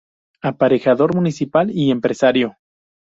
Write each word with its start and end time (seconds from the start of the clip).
Aparejador 0.41 1.13
municipal 1.13 1.69
y 1.69 1.91
empresario. 1.91 2.57